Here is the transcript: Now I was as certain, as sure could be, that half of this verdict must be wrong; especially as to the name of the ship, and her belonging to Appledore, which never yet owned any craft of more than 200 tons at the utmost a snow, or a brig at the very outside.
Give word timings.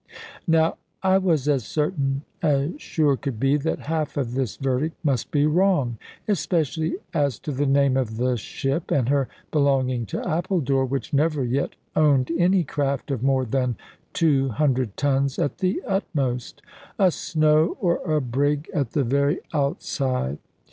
Now 0.47 0.77
I 1.03 1.19
was 1.19 1.47
as 1.47 1.63
certain, 1.63 2.23
as 2.41 2.71
sure 2.81 3.15
could 3.15 3.39
be, 3.39 3.55
that 3.57 3.81
half 3.81 4.17
of 4.17 4.33
this 4.33 4.57
verdict 4.57 4.97
must 5.05 5.29
be 5.29 5.45
wrong; 5.45 5.99
especially 6.27 6.95
as 7.13 7.37
to 7.37 7.51
the 7.51 7.67
name 7.67 7.95
of 7.95 8.17
the 8.17 8.35
ship, 8.35 8.89
and 8.89 9.09
her 9.09 9.27
belonging 9.51 10.07
to 10.07 10.27
Appledore, 10.27 10.85
which 10.87 11.13
never 11.13 11.43
yet 11.43 11.75
owned 11.95 12.31
any 12.39 12.63
craft 12.63 13.11
of 13.11 13.21
more 13.21 13.45
than 13.45 13.77
200 14.13 14.97
tons 14.97 15.37
at 15.37 15.59
the 15.59 15.83
utmost 15.85 16.63
a 16.97 17.11
snow, 17.11 17.77
or 17.79 17.97
a 17.97 18.19
brig 18.19 18.71
at 18.73 18.93
the 18.93 19.03
very 19.03 19.39
outside. 19.53 20.39